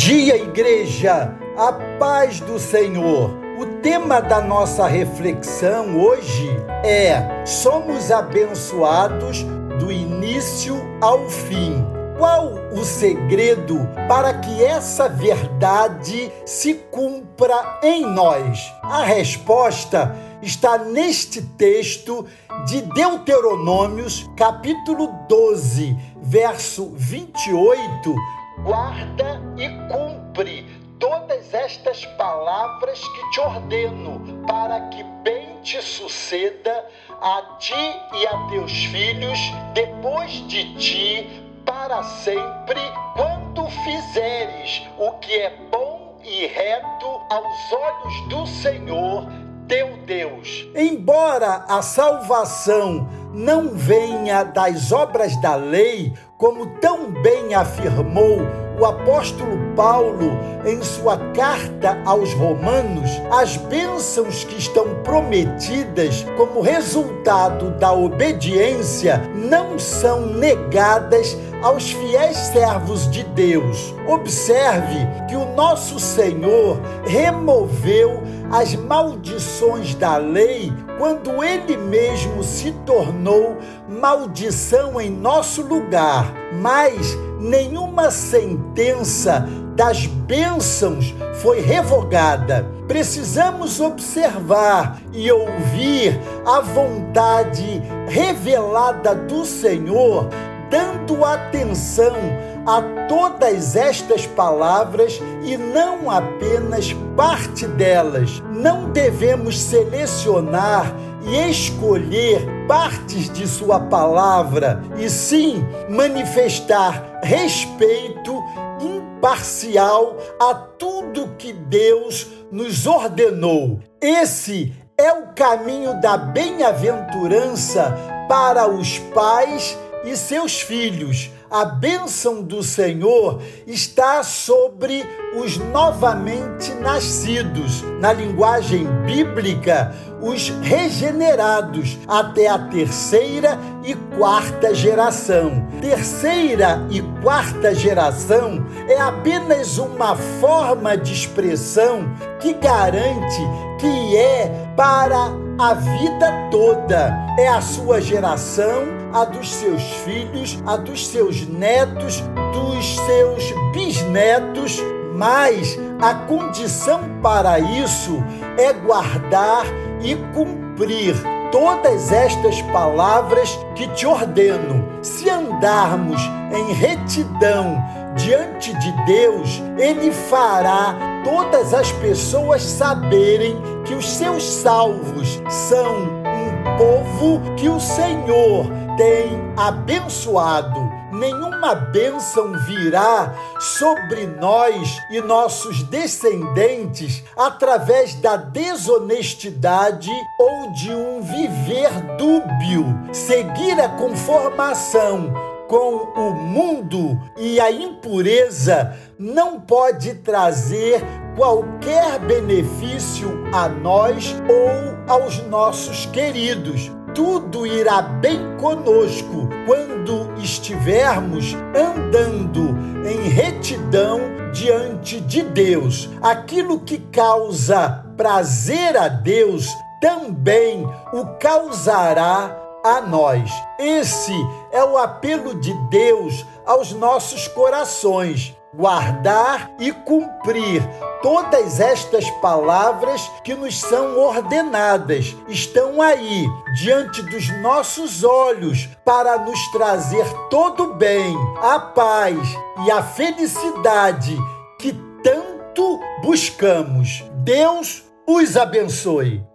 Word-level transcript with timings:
dia, 0.00 0.34
igreja, 0.34 1.36
a 1.58 1.72
paz 1.98 2.40
do 2.40 2.58
Senhor. 2.58 3.38
O 3.58 3.66
tema 3.82 4.18
da 4.18 4.40
nossa 4.40 4.86
reflexão 4.86 6.00
hoje 6.00 6.48
é: 6.82 7.44
somos 7.44 8.10
abençoados 8.10 9.42
do 9.78 9.92
início 9.92 10.74
ao 11.02 11.28
fim. 11.28 11.84
Qual 12.16 12.54
o 12.72 12.82
segredo 12.82 13.86
para 14.08 14.32
que 14.32 14.64
essa 14.64 15.06
verdade 15.06 16.32
se 16.46 16.72
cumpra 16.90 17.78
em 17.82 18.00
nós? 18.00 18.72
A 18.82 19.04
resposta 19.04 20.16
está 20.40 20.78
neste 20.78 21.42
texto 21.42 22.24
de 22.66 22.80
Deuteronômios, 22.80 24.30
capítulo 24.34 25.10
12, 25.28 25.94
verso 26.22 26.90
28. 26.94 28.39
Guarda 28.64 29.40
e 29.56 29.68
cumpre 29.92 30.66
todas 30.98 31.52
estas 31.54 32.04
palavras 32.16 33.00
que 33.00 33.30
te 33.30 33.40
ordeno, 33.40 34.44
para 34.46 34.80
que 34.88 35.02
bem 35.24 35.60
te 35.62 35.80
suceda 35.80 36.86
a 37.20 37.56
ti 37.58 37.74
e 38.14 38.26
a 38.26 38.48
teus 38.50 38.84
filhos 38.84 39.38
depois 39.72 40.30
de 40.46 40.74
ti 40.76 41.42
para 41.64 42.02
sempre, 42.02 42.80
quando 43.14 43.66
fizeres 43.84 44.82
o 44.98 45.12
que 45.18 45.32
é 45.32 45.56
bom 45.70 46.18
e 46.22 46.46
reto 46.46 47.20
aos 47.30 47.72
olhos 47.72 48.28
do 48.28 48.46
Senhor 48.46 49.26
teu 49.70 49.96
Deus. 49.98 50.66
Embora 50.74 51.64
a 51.68 51.80
salvação 51.80 53.08
não 53.32 53.68
venha 53.68 54.42
das 54.42 54.90
obras 54.90 55.40
da 55.40 55.54
lei, 55.54 56.12
como 56.40 56.64
tão 56.80 57.10
bem 57.10 57.54
afirmou 57.54 58.40
o 58.80 58.86
apóstolo 58.86 59.58
Paulo 59.76 60.32
em 60.64 60.82
sua 60.82 61.18
carta 61.34 62.00
aos 62.06 62.32
Romanos, 62.32 63.10
as 63.30 63.58
bênçãos 63.58 64.42
que 64.44 64.56
estão 64.56 65.02
prometidas 65.04 66.24
como 66.38 66.62
resultado 66.62 67.72
da 67.72 67.92
obediência 67.92 69.20
não 69.34 69.78
são 69.78 70.24
negadas 70.24 71.36
aos 71.62 71.90
fiéis 71.90 72.36
servos 72.36 73.10
de 73.10 73.22
Deus. 73.22 73.94
Observe 74.06 74.96
que 75.28 75.36
o 75.36 75.54
nosso 75.54 75.98
Senhor 75.98 76.80
removeu 77.04 78.22
as 78.50 78.74
maldições 78.74 79.94
da 79.94 80.16
lei 80.16 80.72
quando 80.98 81.42
ele 81.42 81.76
mesmo 81.76 82.42
se 82.42 82.72
tornou 82.84 83.58
maldição 83.88 85.00
em 85.00 85.10
nosso 85.10 85.62
lugar. 85.62 86.32
Mas 86.60 87.16
nenhuma 87.38 88.10
sentença 88.10 89.46
das 89.76 90.06
bênçãos 90.06 91.14
foi 91.40 91.60
revogada. 91.60 92.66
Precisamos 92.86 93.80
observar 93.80 95.00
e 95.12 95.30
ouvir 95.30 96.20
a 96.44 96.60
vontade 96.60 97.80
revelada 98.08 99.14
do 99.14 99.44
Senhor 99.44 100.28
dando 100.70 101.24
atenção 101.24 102.16
a 102.64 103.06
todas 103.08 103.74
estas 103.74 104.26
palavras 104.26 105.20
e 105.42 105.56
não 105.56 106.10
apenas 106.10 106.92
parte 107.16 107.66
delas. 107.66 108.40
Não 108.50 108.90
devemos 108.90 109.58
selecionar 109.58 110.94
e 111.22 111.50
escolher 111.50 112.46
partes 112.66 113.30
de 113.30 113.46
Sua 113.46 113.80
palavra, 113.80 114.82
e 114.96 115.10
sim 115.10 115.64
manifestar 115.88 117.20
respeito 117.22 118.42
imparcial 118.80 120.16
a 120.40 120.54
tudo 120.54 121.34
que 121.36 121.52
Deus 121.52 122.26
nos 122.50 122.86
ordenou. 122.86 123.80
Esse 124.00 124.72
é 124.96 125.12
o 125.12 125.28
caminho 125.34 126.00
da 126.00 126.16
bem-aventurança 126.16 127.96
para 128.28 128.68
os 128.68 128.98
pais 128.98 129.76
e 130.04 130.16
seus 130.16 130.60
filhos. 130.60 131.30
A 131.50 131.64
bênção 131.64 132.42
do 132.42 132.62
Senhor 132.62 133.42
está 133.66 134.22
sobre 134.22 135.04
os 135.34 135.56
novamente 135.56 136.72
nascidos. 136.74 137.82
Na 138.00 138.12
linguagem 138.12 138.86
bíblica, 139.04 139.92
os 140.22 140.50
regenerados 140.62 141.98
até 142.06 142.46
a 142.48 142.58
terceira 142.58 143.58
e 143.84 143.94
quarta 144.16 144.72
geração. 144.74 145.66
Terceira 145.80 146.86
e 146.88 147.02
quarta 147.20 147.74
geração 147.74 148.64
é 148.88 149.00
apenas 149.00 149.76
uma 149.78 150.14
forma 150.40 150.96
de 150.96 151.12
expressão 151.12 152.08
que 152.38 152.52
garante 152.52 153.40
que 153.80 154.16
é 154.16 154.72
para 154.76 155.49
a 155.60 155.74
vida 155.74 156.48
toda. 156.50 157.14
É 157.38 157.46
a 157.48 157.60
sua 157.60 158.00
geração, 158.00 158.84
a 159.12 159.26
dos 159.26 159.52
seus 159.52 159.82
filhos, 160.04 160.58
a 160.66 160.76
dos 160.76 161.06
seus 161.06 161.46
netos, 161.46 162.22
dos 162.54 162.96
seus 162.96 163.52
bisnetos, 163.70 164.82
mas 165.14 165.78
a 166.00 166.14
condição 166.14 167.00
para 167.22 167.58
isso 167.58 168.24
é 168.56 168.72
guardar 168.72 169.66
e 170.00 170.16
cumprir 170.32 171.14
todas 171.52 172.10
estas 172.10 172.62
palavras 172.62 173.50
que 173.74 173.86
te 173.88 174.06
ordeno. 174.06 174.88
Se 175.02 175.28
andarmos 175.28 176.22
em 176.52 176.72
retidão 176.72 177.76
diante 178.16 178.72
de 178.78 178.92
Deus, 179.04 179.60
Ele 179.76 180.10
fará 180.10 181.09
todas 181.24 181.74
as 181.74 181.90
pessoas 181.92 182.62
saberem 182.62 183.60
que 183.84 183.94
os 183.94 184.08
seus 184.08 184.42
salvos 184.42 185.40
são 185.48 185.96
um 185.96 186.78
povo 186.78 187.54
que 187.56 187.68
o 187.68 187.80
Senhor 187.80 188.66
tem 188.96 189.52
abençoado. 189.56 191.00
Nenhuma 191.12 191.74
bênção 191.74 192.52
virá 192.66 193.34
sobre 193.58 194.26
nós 194.26 194.96
e 195.10 195.20
nossos 195.20 195.82
descendentes 195.82 197.22
através 197.36 198.14
da 198.14 198.36
desonestidade 198.36 200.10
ou 200.38 200.72
de 200.72 200.90
um 200.90 201.20
viver 201.20 201.90
dúbio. 202.16 202.86
Seguir 203.12 203.80
a 203.80 203.88
conformação 203.88 205.49
com 205.70 206.12
o 206.16 206.34
mundo 206.34 207.16
e 207.38 207.60
a 207.60 207.70
impureza 207.70 208.92
não 209.16 209.60
pode 209.60 210.14
trazer 210.14 211.00
qualquer 211.36 212.18
benefício 212.18 213.44
a 213.52 213.68
nós 213.68 214.34
ou 214.48 215.14
aos 215.14 215.38
nossos 215.46 216.06
queridos. 216.06 216.90
Tudo 217.14 217.64
irá 217.64 218.02
bem 218.02 218.40
conosco 218.58 219.48
quando 219.64 220.34
estivermos 220.42 221.56
andando 221.72 222.76
em 223.08 223.28
retidão 223.28 224.20
diante 224.52 225.20
de 225.20 225.42
Deus. 225.42 226.10
Aquilo 226.20 226.80
que 226.80 226.98
causa 226.98 228.04
prazer 228.16 228.96
a 228.96 229.06
Deus 229.06 229.68
também 230.00 230.84
o 231.12 231.26
causará 231.38 232.59
a 232.84 233.00
nós. 233.00 233.50
Esse 233.78 234.34
é 234.72 234.82
o 234.84 234.96
apelo 234.96 235.54
de 235.54 235.72
Deus 235.88 236.44
aos 236.64 236.92
nossos 236.92 237.48
corações. 237.48 238.56
Guardar 238.72 239.68
e 239.80 239.90
cumprir 239.90 240.80
todas 241.20 241.80
estas 241.80 242.30
palavras 242.40 243.28
que 243.42 243.52
nos 243.52 243.80
são 243.80 244.16
ordenadas 244.16 245.34
estão 245.48 246.00
aí 246.00 246.46
diante 246.76 247.20
dos 247.22 247.48
nossos 247.60 248.22
olhos 248.22 248.88
para 249.04 249.38
nos 249.38 249.60
trazer 249.72 250.24
todo 250.48 250.84
o 250.84 250.94
bem, 250.94 251.36
a 251.60 251.80
paz 251.80 252.38
e 252.86 252.92
a 252.92 253.02
felicidade 253.02 254.36
que 254.78 254.92
tanto 255.22 255.98
buscamos. 256.22 257.24
Deus 257.42 258.04
os 258.24 258.56
abençoe. 258.56 259.49